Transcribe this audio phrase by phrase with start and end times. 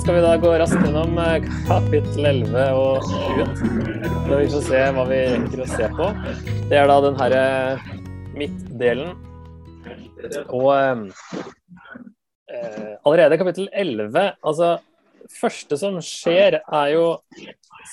[0.00, 3.04] Skal vi da gå raskt gjennom eh, kapittel 11 og
[3.38, 3.60] ut.
[4.26, 6.08] Så vi får se hva vi rekker å se på.
[6.70, 7.44] Det er da den herre
[8.34, 9.12] midtdelen.
[10.48, 11.04] Og eh,
[12.50, 14.72] eh, allerede kapittel 11 Altså,
[15.38, 17.06] første som skjer, er jo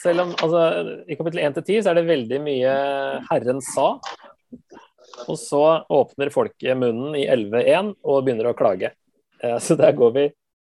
[0.02, 0.66] Selv om altså,
[1.06, 2.76] i kapittel 1 til 10 så er det veldig mye
[3.30, 3.94] Herren sa.
[5.30, 8.96] Og så åpner folket munnen i 11.1 og begynner å klage.
[9.44, 10.30] Eh, så der går vi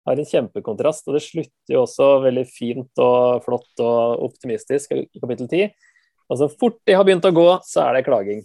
[0.06, 5.06] har en kjempekontrast, og det slutter jo også veldig fint og flott og optimistisk i
[5.19, 5.73] kapittel 10.
[6.30, 8.45] Og så fort de har begynt å gå, så er det klaging.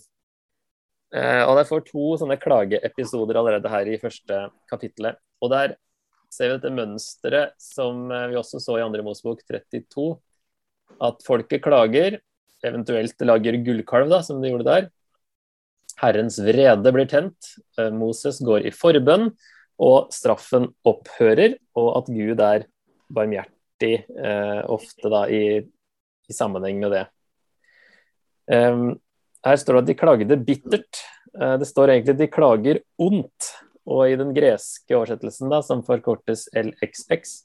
[1.12, 5.20] Eh, og jeg får to sånne klageepisoder allerede her i første kapittelet.
[5.44, 5.76] Og der
[6.32, 10.08] ser vi dette mønsteret som eh, vi også så i andre Mosebok 32.
[11.02, 12.20] At folket klager,
[12.66, 14.90] eventuelt lager gullkalv, da, som de gjorde der.
[16.02, 17.54] Herrens vrede blir tent.
[17.78, 19.30] Eh, Moses går i forbønn
[19.82, 22.68] og straffen opphører, og at Gud er
[23.12, 25.44] barmhjertig eh, ofte da i,
[26.30, 27.06] i, sammenheng med det.
[28.52, 29.00] Um,
[29.46, 31.02] her står det at de klagde bittert.
[31.34, 33.54] Uh, det står egentlig at de klager ondt.
[33.90, 37.40] Og i den greske oversettelsen, da, som forkortes LXX,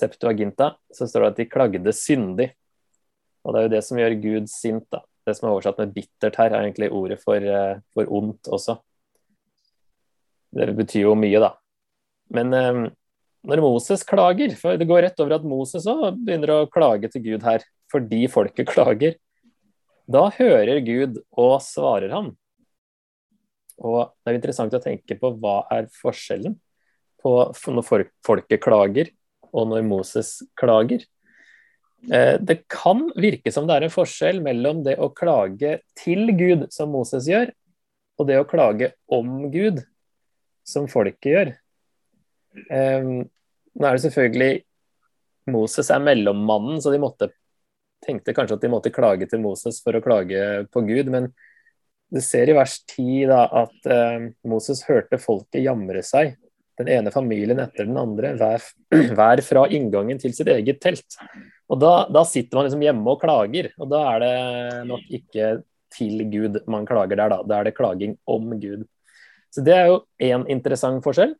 [0.00, 2.50] Septuaginta, så står det at de klagde syndig.
[3.44, 4.88] Og det er jo det som gjør Gud sint.
[4.90, 5.04] da.
[5.26, 8.80] Det som er oversatt med bittert her, er egentlig ordet for, uh, for ondt også.
[10.50, 11.54] Det betyr jo mye, da.
[12.34, 12.82] Men um,
[13.46, 17.24] når Moses klager, for det går rett over at Moses òg begynner å klage til
[17.30, 19.16] Gud her fordi folket klager,
[20.10, 22.32] da hører Gud og svarer ham.
[23.80, 26.58] Og det er interessant å tenke på hva er forskjellen
[27.20, 27.32] på
[27.72, 29.10] når folket klager
[29.50, 31.04] og når Moses klager.
[32.08, 36.68] Eh, det kan virke som det er en forskjell mellom det å klage til Gud,
[36.72, 37.52] som Moses gjør,
[38.20, 39.82] og det å klage om Gud,
[40.66, 41.52] som folket gjør.
[42.70, 43.28] Um,
[43.78, 44.54] nå er det selvfølgelig
[45.50, 47.30] Moses er mellommannen, så de måtte,
[48.04, 51.10] tenkte kanskje at de måtte klage til Moses for å klage på Gud.
[51.12, 51.30] Men
[52.10, 56.36] du ser i vers 10 da, at uh, Moses hørte folket jamre seg,
[56.80, 58.64] den ene familien etter den andre, hver,
[59.16, 61.18] hver fra inngangen til sitt eget telt.
[61.70, 65.50] Og da, da, sitter man liksom hjemme og klager, og da er det nok ikke
[65.94, 67.42] til Gud man klager der, da.
[67.46, 68.86] Da er det klaging om Gud.
[69.50, 71.34] Så det er jo én interessant forskjell,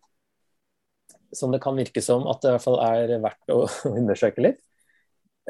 [1.37, 3.61] som det kan virke som at det i hvert fall er verdt å
[4.01, 4.61] undersøke litt.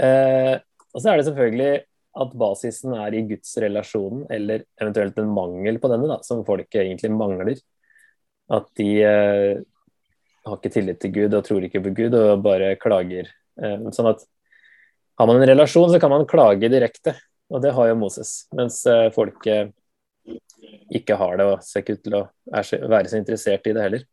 [0.00, 0.56] Eh,
[0.90, 1.72] og så er det selvfølgelig
[2.20, 7.12] at basisen er i gudsrelasjonen, eller eventuelt en mangel på denne, da, som folk egentlig
[7.14, 7.60] mangler.
[8.50, 9.60] At de eh,
[10.46, 13.30] har ikke tillit til Gud og tror ikke på Gud og bare klager.
[13.60, 14.24] Eh, sånn at
[15.20, 17.14] har man en relasjon, så kan man klage direkte,
[17.52, 18.48] og det har jo Moses.
[18.56, 19.74] Mens eh, folket
[20.94, 24.06] ikke har det og ser ikke ut til å være så interessert i det heller.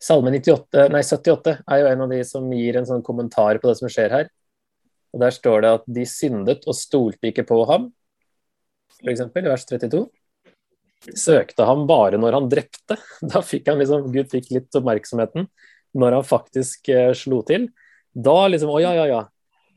[0.00, 3.68] Salme 98, nei, 78 er jo en av de som gir en sånn kommentar på
[3.68, 4.30] det som skjer her.
[5.12, 7.90] Og Der står det at de syndet og stolte ikke på ham,
[9.00, 9.26] f.eks.
[9.26, 10.06] i vers 32.
[11.16, 12.96] Søkte ham bare når han drepte.
[13.32, 15.48] Da fikk han liksom, Gud fikk litt oppmerksomheten
[16.00, 17.68] når han faktisk eh, slo til.
[18.12, 19.20] Da liksom Å, ja, ja, ja.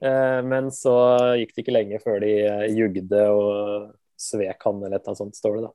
[0.04, 0.96] Eh, men så
[1.40, 5.24] gikk det ikke lenge før de eh, jugde og svek han, eller et eller annet
[5.24, 5.74] sånt, står det da.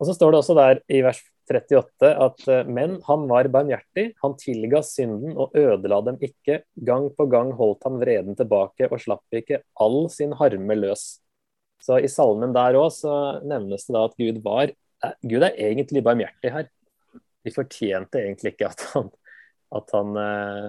[0.00, 4.06] Og så står det også der i vers 38 at eh, men han var barmhjertig,
[4.22, 6.62] han tilga synden og ødela dem ikke.
[6.86, 11.04] Gang på gang holdt han vreden tilbake og slapp ikke all sin harme løs.
[11.84, 15.60] Så i salmen der òg så nevnes det da at Gud var eh, Gud er
[15.68, 16.70] egentlig barmhjertig her.
[17.44, 19.12] De fortjente egentlig ikke at han,
[19.80, 20.68] at han eh,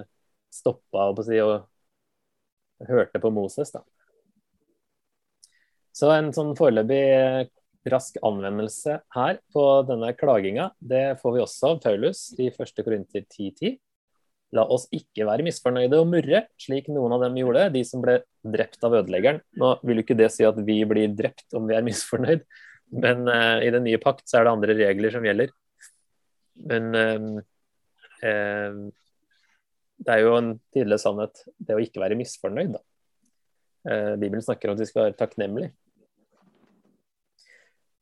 [0.52, 3.84] stoppa og, og hørte på Moses, da.
[5.96, 7.46] Så en sånn foreløpig eh,
[7.92, 12.82] rask anvendelse her på denne klaginga, det får vi også av Paulus i 1.
[12.84, 13.76] Korinter 10.10.
[14.54, 18.20] La oss ikke være misfornøyde og murre, slik noen av dem gjorde, de som ble
[18.46, 19.40] drept av ødeleggeren.
[19.58, 22.44] Nå vil jo ikke det si at vi blir drept om vi er misfornøyd,
[22.94, 25.50] men uh, i den nye pakt så er det andre regler som gjelder.
[26.70, 27.40] Men uh,
[28.22, 28.78] uh,
[30.06, 32.84] det er jo en tydelig sannhet, det å ikke være misfornøyd, da.
[34.18, 35.70] Bibelen snakker om at vi skal være takknemlige.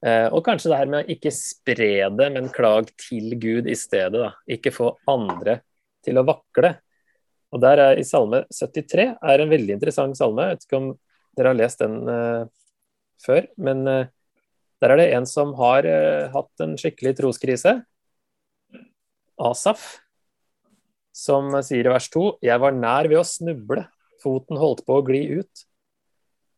[0.05, 3.77] Eh, og kanskje det her med å ikke spre det, men klag til Gud i
[3.79, 4.19] stedet.
[4.19, 4.35] Da.
[4.53, 5.62] Ikke få andre
[6.05, 6.75] til å vakle.
[7.55, 10.51] Og der er I Salme 73 er en veldig interessant salme.
[10.51, 10.91] Jeg vet ikke om
[11.39, 12.45] dere har lest den uh,
[13.23, 13.47] før.
[13.56, 14.11] Men uh,
[14.83, 17.79] der er det en som har uh, hatt en skikkelig troskrise.
[19.41, 19.87] Asaf,
[21.15, 23.87] som sier i vers 2.: Jeg var nær ved å snuble,
[24.23, 25.65] foten holdt på å gli ut.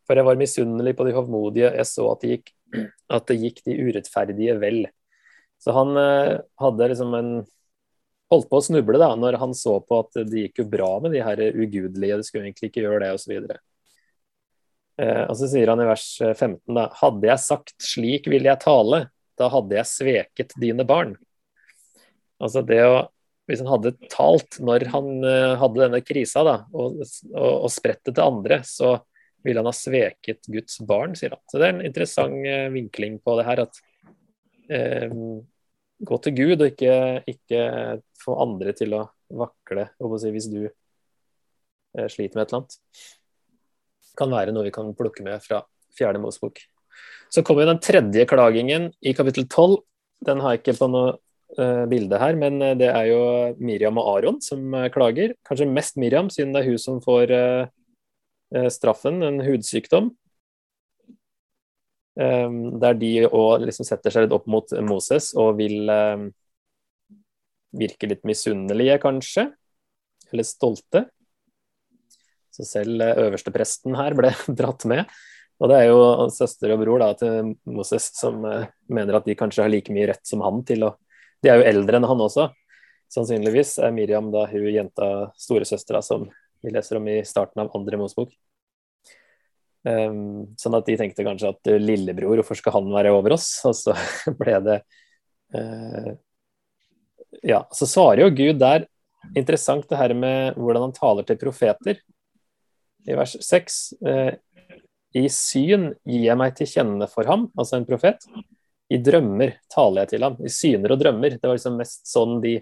[0.08, 3.62] For jeg var misunnelig på de hovmodige, jeg så at de gikk at det gikk
[3.66, 4.84] de urettferdige vel.
[5.62, 7.30] Så han eh, hadde liksom en
[8.32, 11.14] holdt på å snuble da, når han så på at det gikk jo bra med
[11.14, 13.36] de her ugudelige, det skulle egentlig ikke gjøre det, osv.
[13.38, 13.58] Og,
[15.02, 18.62] eh, og så sier han i vers 15 da Hadde jeg sagt slik vil jeg
[18.64, 19.06] tale,
[19.38, 21.14] da hadde jeg sveket dine barn.
[22.42, 22.96] Altså det å
[23.46, 26.96] Hvis han hadde talt når han uh, hadde denne krisa da, og,
[27.30, 28.96] og, og spredt det til andre, så
[29.46, 31.42] ville han ha sveket Guds barn, sier han.
[31.50, 33.62] Så det er en interessant uh, vinkling på det her.
[33.66, 33.82] at
[34.70, 35.12] eh,
[36.06, 36.96] gå til Gud, og ikke,
[37.30, 37.60] ikke,
[38.20, 39.04] få andre til å
[39.36, 39.88] vakle
[40.20, 42.78] si, hvis du eh, sliter med et eller annet.
[44.16, 45.62] Kan være noe vi kan plukke med fra
[45.96, 46.60] fjerde Mosebok.
[47.32, 49.82] Så kommer den tredje klagingen i kapittel tolv.
[50.24, 51.16] Den har jeg ikke på noe
[51.58, 53.20] uh, bilde her, men eh, det er jo
[53.60, 55.34] Miriam og Aron som klager.
[55.44, 57.72] Kanskje mest Miriam, siden det er hun som får uh,
[58.70, 60.12] straffen, en hudsykdom.
[62.16, 66.30] Um, der de òg liksom setter seg litt opp mot Moses og vil um,
[67.76, 69.50] virke litt misunnelige, kanskje.
[70.32, 71.04] Eller stolte.
[72.56, 75.04] Så selv øverstepresten her ble dratt med.
[75.60, 79.64] Og det er jo søster og bror da, til Moses som mener at de kanskje
[79.64, 80.94] har like mye rett som han til å
[81.44, 82.48] De er jo eldre enn han også.
[83.12, 85.08] Sannsynligvis er Miriam da hun jenta
[85.38, 86.24] storesøstera som
[86.64, 88.32] vi leser om i starten av andre Mosebok.
[89.86, 93.50] Um, sånn at de tenkte kanskje at uh, lillebror, hvorfor skal han være over oss?
[93.68, 93.94] Og så
[94.40, 94.80] ble det
[95.54, 96.08] uh,
[97.46, 98.88] Ja, så svarer jo Gud der
[99.38, 102.00] Interessant det her med hvordan han taler til profeter.
[103.06, 104.34] I vers 6 uh,
[105.18, 108.26] I syn gir jeg meg til kjenne for ham, altså en profet.
[108.90, 110.38] I drømmer taler jeg til ham.
[110.38, 111.38] I syner og drømmer.
[111.38, 112.58] Det var liksom mest sånn de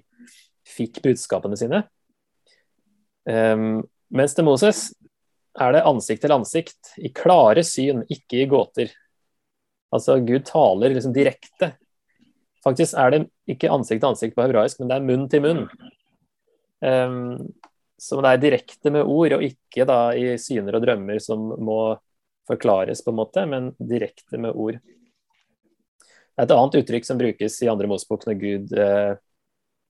[0.65, 1.83] fikk budskapene sine.
[3.25, 3.83] Um,
[4.15, 4.87] mens til Moses
[5.61, 8.93] er det ansikt til ansikt, i klare syn, ikke i gåter.
[9.95, 11.75] Altså Gud taler liksom direkte.
[12.65, 15.63] Faktisk er det ikke ansikt til ansikt på hebraisk, men det er munn til munn.
[16.85, 17.53] Um,
[18.01, 21.95] så det er direkte med ord, og ikke da i syner og drømmer som må
[22.49, 24.81] forklares, på en måte, men direkte med ord.
[26.35, 29.15] Det er et annet uttrykk som brukes i andre Mosebok når Gud eh,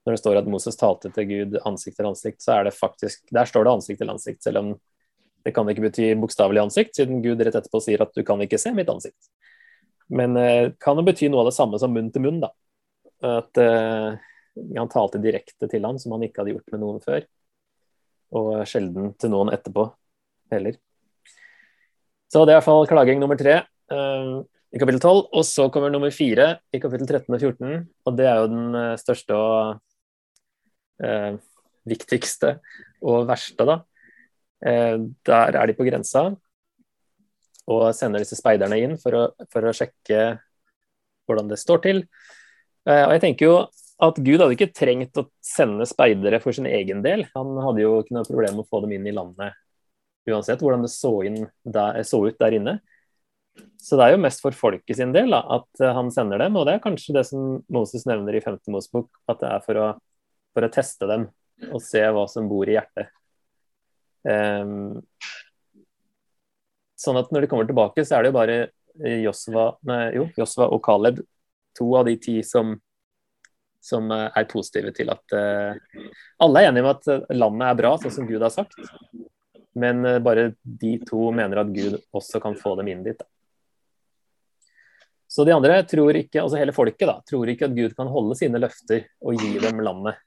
[0.04, 3.24] når det står at Moses talte til Gud ansikt til ansikt, så er det faktisk
[3.32, 4.74] Der står det ansikt til ansikt, selv om
[5.44, 8.60] det kan ikke bety bokstavelig ansikt, siden Gud rett etterpå sier at du kan ikke
[8.60, 9.28] se mitt ansikt.
[10.08, 12.48] Men eh, kan det bety noe av det samme som munn til munn, da.
[13.24, 14.16] At eh,
[14.76, 17.28] han talte direkte til han som han ikke hadde gjort med noen før.
[18.40, 19.88] Og sjelden til noen etterpå
[20.54, 20.78] heller.
[22.32, 24.34] Så det er i hvert fall klaging nummer tre eh,
[24.74, 25.26] i kapittel 12.
[25.32, 27.84] Og så kommer nummer fire i kapittel 13 og 14.
[28.08, 29.82] Og det er jo den eh, største og
[31.02, 31.34] eh,
[31.88, 32.58] viktigste
[33.04, 33.78] og verste, da.
[34.64, 34.96] Eh,
[35.26, 36.30] der er de på grensa
[37.64, 40.36] og sender disse speiderne inn for å, for å sjekke
[41.24, 42.04] hvordan det står til.
[42.84, 43.58] Eh, og jeg tenker jo
[44.04, 47.24] at Gud hadde ikke trengt å sende speidere for sin egen del.
[47.36, 49.54] Han hadde jo ikke noe problem med å få dem inn i landet
[50.30, 51.12] uansett hvordan det så,
[51.68, 52.78] der, så, ut der inne.
[53.76, 56.64] Så det er jo mest for folket sin del da, at han sender dem, og
[56.66, 58.56] det er kanskje det som Moses nevner i 5.
[58.72, 59.88] Mosebok, at det er for å,
[60.54, 61.28] for å teste dem
[61.70, 63.10] og se hva som bor i hjertet.
[64.24, 65.02] Um,
[66.98, 68.58] sånn at når de kommer tilbake, så er det jo bare
[68.94, 71.20] Josva, nei, jo, Josva og Caleb,
[71.74, 72.76] to av de ti som,
[73.82, 76.04] som eh, er positive til at uh,
[76.44, 78.78] Alle er enige om at landet er bra, sånn som Gud har sagt.
[79.74, 83.18] Men uh, bare de to mener at Gud også kan få dem inn dit.
[83.18, 83.26] Da.
[85.34, 88.38] Så de andre tror ikke, altså hele folket da, tror ikke at Gud kan holde
[88.38, 90.22] sine løfter og gi dem landet.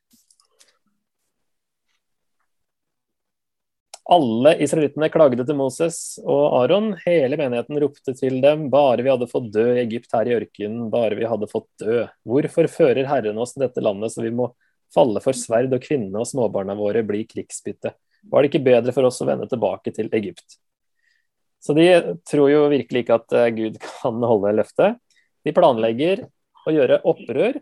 [4.07, 6.93] Alle israelittene klagde til Moses og Aron.
[7.03, 8.69] Hele menigheten ropte til dem.
[8.71, 12.05] Bare vi hadde fått dø i Egypt her i ørkenen, bare vi hadde fått dø.
[12.23, 14.53] Hvorfor fører Herren oss til dette landet så vi må
[14.95, 17.91] falle for sverd og kvinnene og småbarna våre bli krigsbytte?
[18.31, 20.55] Var det ikke bedre for oss å vende tilbake til Egypt?
[21.59, 21.87] Så de
[22.29, 25.01] tror jo virkelig ikke at eh, Gud kan holde løftet.
[25.43, 26.23] De planlegger
[26.67, 27.59] å gjøre opprør,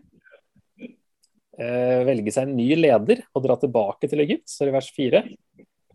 [1.58, 5.24] eh, velge seg en ny leder og dra tilbake til Egypt, så i vers 4.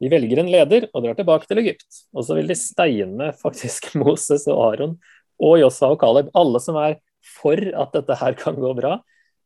[0.02, 2.04] De velger en leder og drar tilbake til Egypt.
[2.16, 4.96] Og så vil de steine faktisk Moses og Aron
[5.42, 8.96] og Josfa og Caleb, alle som er for at dette her kan gå bra,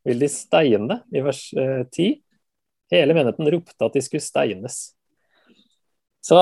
[0.05, 2.05] vil de steine i vers 10.
[2.05, 2.21] Eh,
[2.93, 4.75] Hele menigheten ropte at de skulle steines.
[6.21, 6.37] Så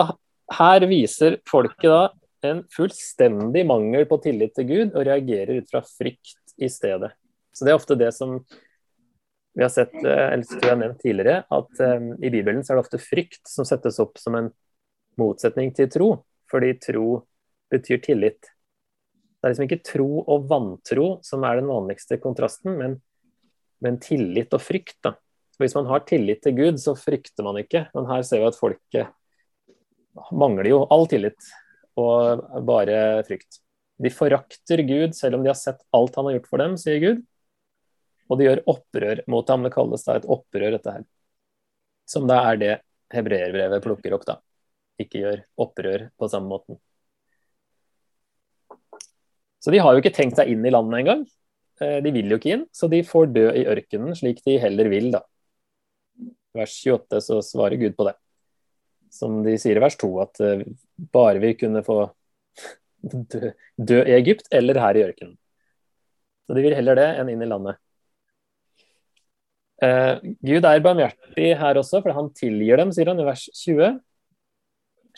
[0.58, 2.02] her viser folket da
[2.50, 7.14] en fullstendig mangel på tillit til Gud og reagerer ut fra frykt i stedet.
[7.56, 8.42] Så det er ofte det som
[9.54, 12.80] vi har sett, eller eller jeg har nevnt tidligere, at um, i Bibelen så er
[12.80, 14.50] det ofte frykt som settes opp som en
[15.22, 16.10] motsetning til tro,
[16.50, 17.08] fordi tro
[17.74, 18.50] betyr tillit.
[19.44, 22.96] Det er liksom ikke tro og vantro som er den vanligste kontrasten, men,
[23.84, 24.98] men tillit og frykt.
[25.06, 25.16] da.
[25.62, 27.86] Hvis man har tillit til Gud, så frykter man ikke.
[27.94, 29.12] Men her ser vi at folket
[30.34, 31.52] mangler jo all tillit
[32.00, 33.60] og bare frykt.
[34.02, 37.02] De forakter Gud selv om de har sett alt han har gjort for dem, sier
[37.04, 37.22] Gud.
[38.30, 39.66] Og de gjør opprør mot ham.
[39.66, 41.06] Det kalles da et opprør, dette her.
[42.10, 42.74] Som da er det
[43.14, 44.40] hebreerbrevet plukker opp, da.
[45.02, 46.80] Ikke gjør opprør på samme måten.
[49.64, 51.22] Så de har jo ikke tenkt seg inn i landet engang.
[51.82, 54.90] Eh, de vil jo ikke inn, så de får dø i ørkenen slik de heller
[54.92, 55.24] vil, da.
[56.54, 58.18] Vers 28 så svarer Gud på det.
[59.14, 60.66] Som de sier i vers 2, at eh,
[61.16, 61.98] bare vi kunne få
[63.34, 65.38] dø, dø i Egypt eller her i ørkenen.
[66.44, 67.80] Så de vil heller det enn inn i landet.
[69.84, 73.98] Eh, Gud er barmhjertig her også, for han tilgir dem, sier han i vers 20.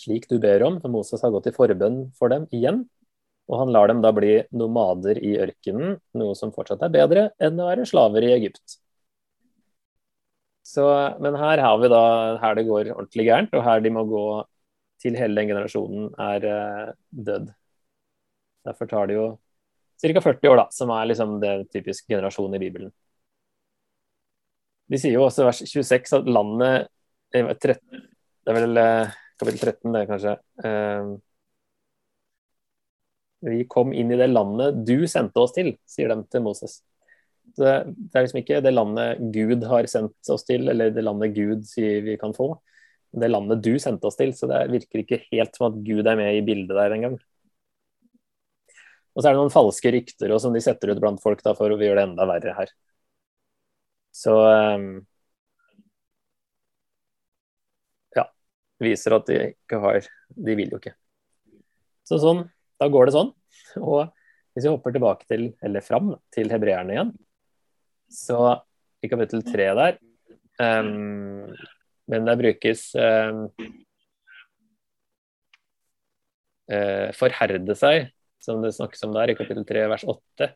[0.02, 2.84] Slik du ber om, for Moses har gått i forbønn for dem igjen.
[3.52, 7.62] Og han lar dem da bli nomader i ørkenen, noe som fortsatt er bedre enn
[7.62, 8.80] å være slaver i Egypt.
[10.66, 10.84] Så,
[11.22, 12.02] men her har vi da
[12.42, 14.26] her det går ordentlig gærent, og her de må gå
[15.04, 16.94] til hele den generasjonen er eh,
[17.28, 17.52] dødd.
[18.66, 19.28] Derfor tar det jo
[20.02, 20.22] ca.
[20.26, 22.94] 40 år, da, som er liksom det typiske generasjonen i Bibelen.
[24.92, 26.90] De sier jo også vers 26 at landet
[27.36, 27.80] 13,
[28.46, 30.36] Det er vel uh, kapittel 13, det, kanskje.
[30.62, 31.16] Uh,
[33.46, 36.80] vi kom inn i det landet du sendte oss til, sier de til Moses.
[37.56, 41.36] Det, det er liksom ikke det landet Gud har sendt oss til, eller det landet
[41.36, 42.56] Gud sier vi kan få.
[43.16, 44.34] Det landet du sendte oss til.
[44.36, 47.20] Så det virker ikke helt som at Gud er med i bildet der engang.
[49.16, 51.54] Og så er det noen falske rykter og som de setter ut blant folk da,
[51.56, 52.74] for å gjøre det enda verre her.
[54.16, 54.90] Så um,
[58.16, 58.30] Ja.
[58.84, 60.96] Viser at de ikke har De vil jo ikke.
[62.06, 62.46] Så sånn
[62.80, 63.32] da går det sånn.
[63.80, 64.12] Og
[64.56, 67.14] hvis vi hopper tilbake til, eller fram til hebreerne igjen,
[68.12, 68.40] så
[69.04, 69.98] i kapittel tre der
[70.62, 71.54] um,
[72.12, 73.48] Men der brukes um,
[76.70, 78.12] uh, forherde seg,
[78.44, 80.52] som det snakkes om der i kapittel tre vers åtte,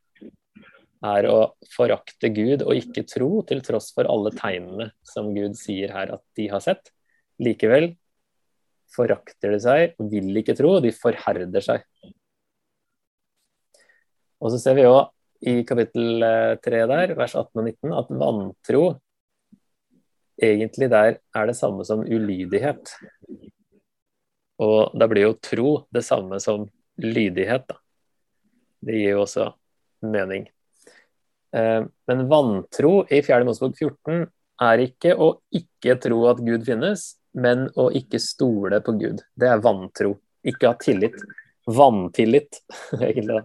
[1.06, 1.38] er å
[1.72, 6.24] forakte Gud og ikke tro, til tross for alle tegnene som Gud sier her at
[6.38, 6.92] de har sett.
[7.40, 7.94] Likevel
[8.92, 11.86] forakter de seg, vil ikke tro, og de forherder seg.
[14.40, 15.08] Og så ser vi òg
[15.50, 16.24] i kapittel
[16.64, 18.84] 3 eh, der, vers 18 og 19, at vantro
[20.40, 22.92] egentlig der er det samme som ulydighet.
[24.60, 26.68] Og da blir jo tro det samme som
[27.00, 27.80] lydighet, da.
[28.80, 29.50] Det gir jo også
[30.08, 30.48] mening.
[31.52, 33.44] Eh, men vantro i 4.
[33.48, 34.26] Mosebok 14
[34.62, 39.24] er ikke å ikke tro at Gud finnes, men å ikke stole på Gud.
[39.40, 40.18] Det er vantro.
[40.46, 41.16] Ikke ha tillit.
[41.70, 42.62] Vantillit,
[43.00, 43.44] egentlig.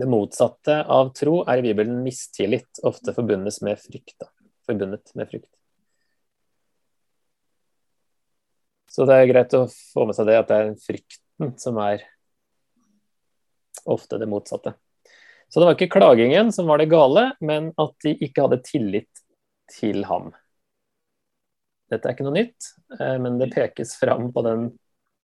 [0.00, 4.28] Det motsatte av tro er i Bibelen mistillit, ofte forbundet med frykt.
[4.68, 5.50] Forbundet med frykt.
[8.90, 12.02] Så det er greit å få med seg det, at det er frykten som er
[13.86, 14.74] ofte det motsatte.
[15.50, 19.24] Så det var ikke klagingen som var det gale, men at de ikke hadde tillit
[19.74, 20.30] til ham.
[21.90, 22.68] Dette er ikke noe nytt,
[23.00, 24.68] eh, men det pekes fram på den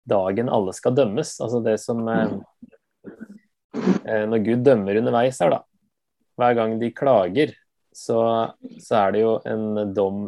[0.06, 1.36] dagen alle skal dømmes.
[1.42, 2.34] Altså det som eh,
[4.02, 5.62] eh, Når Gud dømmer underveis her, da.
[6.36, 7.54] Hver gang de klager,
[7.94, 8.18] så,
[8.82, 10.26] så er det jo en dom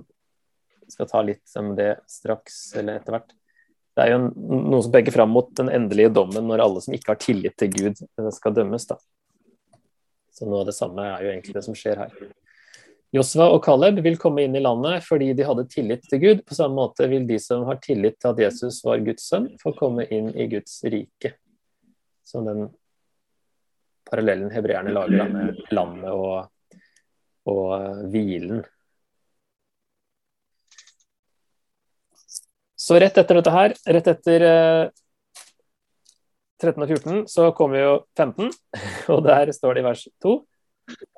[0.87, 3.35] Vi skal ta litt om det straks, eller etter hvert.
[3.99, 4.31] Det er jo en,
[4.71, 7.75] noe som peker fram mot den endelige dommen når alle som ikke har tillit til
[7.75, 8.87] Gud, skal dømmes.
[8.87, 9.03] da.
[10.39, 12.13] Så noe av det samme er jo egentlig det som skjer her.
[13.17, 16.43] Josva og Caleb vil komme inn i landet fordi de hadde tillit til Gud.
[16.47, 19.73] På samme måte vil de som har tillit til at Jesus var Guds sønn, få
[19.79, 21.33] komme inn i Guds rike.
[22.23, 22.69] Så den
[24.09, 26.79] parallellen hebreerne lager med landet og,
[27.49, 28.63] og uh, hvilen.
[32.79, 34.93] Så rett etter dette her, rett etter uh,
[36.59, 38.51] 13 og 14, så kommer jo 15,
[39.15, 40.37] og der står det i vers 2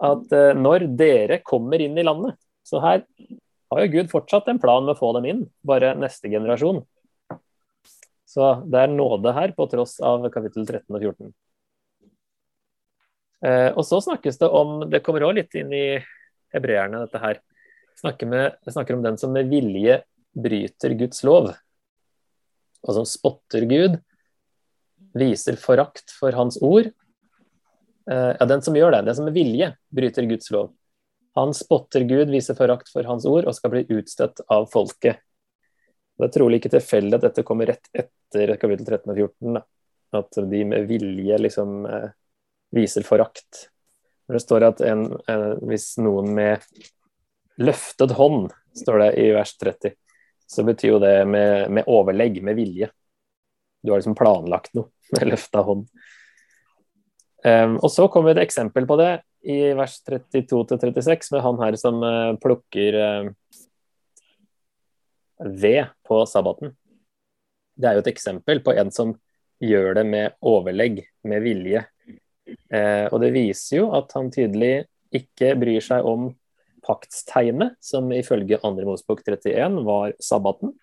[0.03, 2.35] at uh, når dere kommer inn i landet
[2.67, 3.05] Så her
[3.71, 6.81] har jo Gud fortsatt en plan med å få dem inn, bare neste generasjon.
[8.27, 11.31] Så det er nåde her, på tross av kapittel 13 og 14.
[13.47, 15.87] Uh, og så snakkes det om Det kommer òg litt inn i
[16.53, 17.41] hebreerne, dette her.
[18.01, 20.01] Snakker, med, snakker om den som med vilje
[20.35, 21.51] bryter Guds lov,
[22.81, 23.99] og som spotter Gud,
[25.17, 26.91] viser forakt for hans ord
[28.11, 30.73] Eh, ja, den som gjør det, den som med vilje bryter Guds lov.
[31.39, 35.21] Han spotter Gud, viser forakt for hans ord og skal bli utstøtt av folket.
[36.19, 39.59] Det er trolig ikke tilfeldig at dette kommer rett etter kapittel 13 og 14.
[39.59, 39.63] Da.
[40.19, 42.09] At de med vilje liksom eh,
[42.75, 43.69] viser forakt.
[44.31, 45.07] Det står at en,
[45.67, 46.67] hvis noen med
[47.61, 49.91] Løftet hånd, står det i vers 30.
[50.49, 52.89] Så betyr jo det med, med overlegg, med vilje.
[53.83, 55.87] Du har liksom planlagt noe med løfta hånd.
[57.41, 59.13] Um, og så kommer et eksempel på det
[59.49, 63.31] i vers 32-36 med han her som uh, plukker uh,
[65.41, 66.75] ved på sabbaten.
[67.81, 69.15] Det er jo et eksempel på en som
[69.61, 71.87] gjør det med overlegg, med vilje.
[72.69, 74.75] Uh, og det viser jo at han tydelig
[75.17, 76.29] ikke bryr seg om
[76.85, 78.73] paktstegnet, som ifølge 2.
[78.85, 80.75] Mosbok 31 var sabbaten.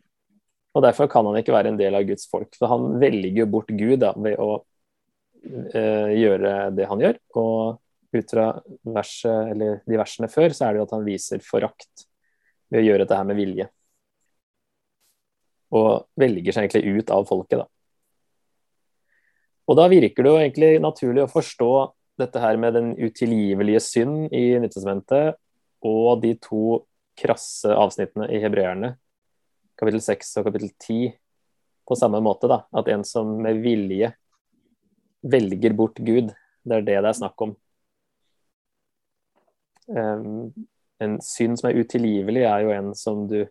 [0.78, 2.52] Og Derfor kan han ikke være en del av Guds folk.
[2.58, 7.18] For han velger jo bort Gud da, ved å uh, gjøre det han gjør.
[7.42, 8.52] Og ut fra
[8.86, 12.06] verset, eller de versene før, så er det jo at han viser forakt
[12.70, 13.68] ved å gjøre dette her med vilje.
[15.78, 17.68] Og velger seg egentlig ut av folket, da.
[19.68, 21.72] Og da virker det jo egentlig naturlig å forstå
[22.22, 25.36] dette her med den utilgivelige synd i Nyttestamentet
[25.86, 26.80] og de to
[27.20, 28.94] krasse avsnittene i hebreerne
[29.78, 31.12] kapittel 6 og kapittel 10
[31.88, 32.50] på samme måte.
[32.52, 34.12] da, At en som med vilje
[35.22, 36.34] velger bort Gud,
[36.68, 37.56] det er det det er snakk om.
[39.88, 40.54] Um,
[41.00, 43.46] en synd som er utilgivelig, er jo en som du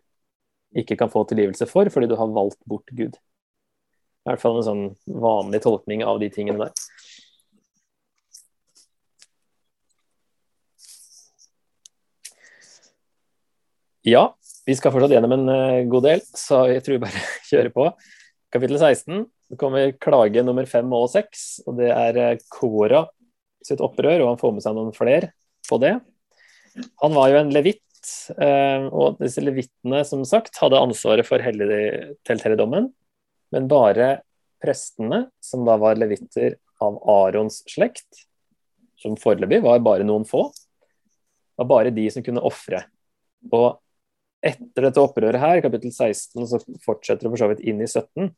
[0.77, 3.15] ikke kan få tilgivelse for fordi du har valgt bort Gud.
[3.17, 4.85] I hvert fall en sånn
[5.23, 6.73] vanlig tolkning av de tingene der.
[14.07, 17.71] Ja, vi skal fortsatt gjennom en uh, god del, så jeg tror vi bare kjører
[17.75, 17.87] på.
[18.51, 19.25] Kapittel 16.
[19.47, 23.05] Det kommer klage nummer fem og seks, og det er uh, Kora
[23.63, 25.31] sitt opprør, og han får med seg noen flere
[25.67, 25.95] på det.
[27.03, 32.91] Han var jo en levitt, uh, og disse levittene som sagt hadde ansvaret for telthelligdommen,
[33.55, 34.17] men bare
[34.63, 38.25] prestene, som da var levitter av Arons slekt,
[38.99, 40.49] som foreløpig var bare noen få,
[41.57, 42.83] var bare de som kunne ofre.
[43.53, 43.77] Og
[44.45, 48.29] etter dette opprøret her, kapittel 16, så fortsetter det for så vidt inn i 17.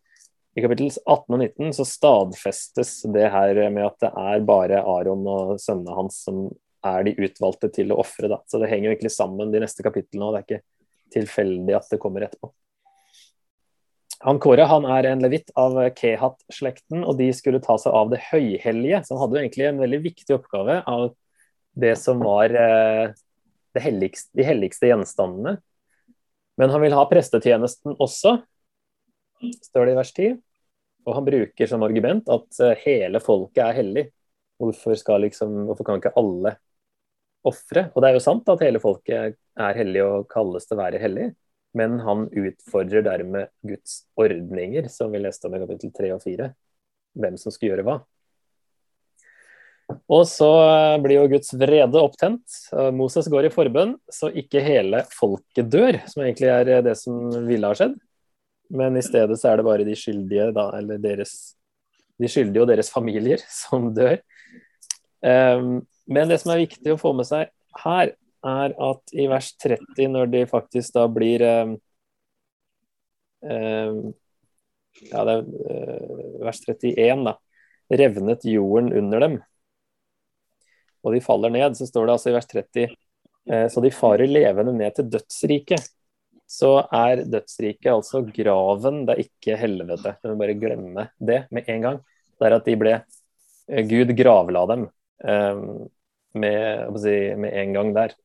[0.57, 5.27] I kapittel 18 og 19 så stadfestes det her med at det er bare Aron
[5.29, 6.47] og sønnene hans som
[6.85, 8.31] er de utvalgte til å ofre.
[8.47, 12.01] Så det henger egentlig sammen de neste kapitlene, og det er ikke tilfeldig at det
[12.01, 12.51] kommer etterpå.
[14.27, 18.19] Han Kåre han er en levitt av Kehat-slekten, og de skulle ta seg av det
[18.31, 19.03] høyhellige.
[19.05, 21.11] Så han hadde jo egentlig en veldig viktig oppgave av
[21.79, 23.15] det som var eh,
[23.79, 25.59] helligste, de helligste gjenstandene
[26.59, 28.35] men han vil ha prestetjenesten også,
[29.69, 30.39] står det i vers 10.
[31.07, 34.05] Og han bruker som argument at eh, hele folket er hellig.
[34.59, 36.57] Hvorfor, liksom, hvorfor kan ikke alle
[37.47, 37.85] ofre?
[37.93, 40.99] Og det er jo sant at hele folket er hellig og kalles til å være
[40.99, 41.29] hellig,
[41.79, 46.49] men han utfordrer dermed Guds ordninger, som vi leste om i kapittel 3 og 4.
[47.23, 47.99] Hvem som skal gjøre hva.
[49.89, 52.43] Og så eh, blir jo Guds vrede opptent.
[52.93, 57.29] Moses går i forbønn, så ikke hele folket dør, som egentlig er eh, det som
[57.47, 57.95] ville ha skjedd.
[58.69, 61.33] Men i stedet så er det bare de skyldige, da, eller deres,
[62.21, 64.19] de skyldige og deres familier som dør.
[65.19, 67.49] Men det som er viktig å få med seg
[67.81, 71.43] her, er at i vers 30, når de faktisk da blir
[75.09, 75.43] Ja, det er
[76.45, 77.35] vers 31, da.
[77.99, 79.35] Revnet jorden under dem
[81.03, 84.29] og de faller ned, så står det altså i vers 30 eh, så de farer
[84.29, 85.89] levende ned til dødsriket.
[86.49, 90.15] Så er dødsriket altså graven, det er ikke helvete.
[90.23, 91.99] Du må bare glemme det med en gang.
[92.39, 94.87] Det er at de ble eh, Gud gravla dem
[95.23, 95.61] eh,
[96.39, 98.17] med, si, med en gang der.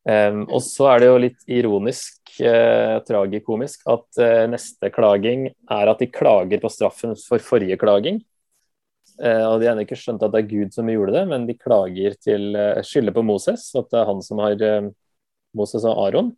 [0.00, 5.90] Um, og så er det jo litt ironisk, uh, tragikomisk, at uh, neste klaging er
[5.92, 8.22] at de klager på straffen for forrige klaging.
[9.20, 11.58] Eh, og De har ikke skjønt at det er Gud som gjorde det, men de
[11.58, 14.88] klager til eh, skylder på Moses, at det er han som har eh,
[15.56, 16.30] Moses og Aron.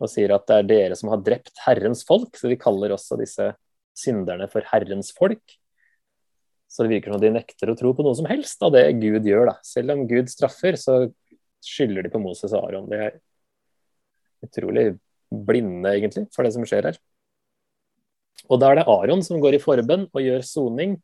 [0.00, 3.18] Og sier at det er dere som har drept Herrens folk, så de kaller også
[3.20, 3.52] disse
[3.94, 5.58] synderne for Herrens folk.
[6.66, 9.28] Så det virker som de nekter å tro på noe som helst av det Gud
[9.28, 9.52] gjør.
[9.52, 9.56] da.
[9.62, 11.04] Selv om Gud straffer, så
[11.64, 12.88] skylder de på Moses og Aron.
[12.90, 13.20] De er
[14.44, 14.88] utrolig
[15.30, 16.98] blinde, egentlig, for det som skjer her.
[18.50, 20.98] Og da er det Aron som går i forbønn og gjør soning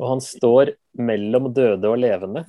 [0.00, 2.46] og han står mellom døde og levende.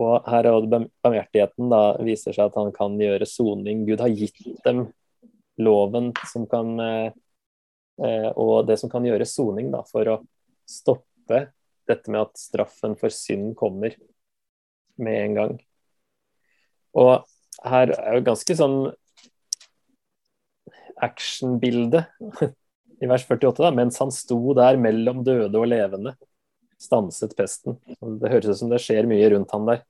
[0.00, 3.84] Og her er barmhjertigheten da viser seg at han kan gjøre soning.
[3.86, 4.88] Gud har gitt dem
[5.60, 7.12] loven som kan eh,
[8.02, 10.20] eh, Og det som kan gjøre soning, da, for å
[10.68, 11.50] stoppe
[11.90, 13.94] dette med at straffen for synd kommer
[15.00, 15.52] med en gang.
[16.98, 17.12] Og
[17.66, 18.78] her er jo ganske sånn
[21.00, 22.02] actionbilde
[23.02, 26.16] i vers 48, da, mens han sto der mellom døde og levende
[26.80, 27.78] stanset pesten.
[28.00, 29.84] Det høres ut som det skjer mye rundt han der.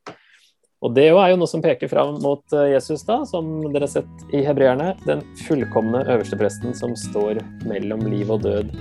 [0.81, 3.92] Og det er jo noe som peker fram mot eh, Jesus, da, som dere har
[4.00, 4.94] sett i hebreerne.
[5.05, 8.72] Den fullkomne øverstepresten som står mellom liv og død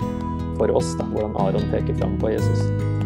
[0.60, 0.96] for oss.
[1.00, 2.99] da, Hvordan Aron peker fram på Jesus.